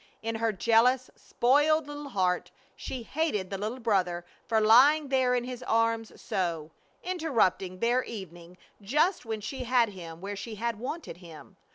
In 0.23 0.33
her 0.33 0.51
jealous, 0.51 1.11
spoiled, 1.15 1.85
little 1.85 2.09
heart 2.09 2.49
she 2.75 3.03
hated 3.03 3.51
the 3.51 3.57
little 3.59 3.79
brother 3.79 4.25
for 4.47 4.59
lying 4.59 5.09
there 5.09 5.35
in 5.35 5.43
his 5.43 5.61
arms 5.61 6.19
so, 6.19 6.71
interrupting 7.03 7.77
their 7.81 8.03
evening 8.05 8.57
just 8.81 9.25
when 9.27 9.41
she 9.41 9.63
had 9.65 9.89
him 9.89 10.19
where 10.19 10.35
she 10.35 10.55
had 10.55 10.79
wanted 10.79 11.17
him. 11.17 11.55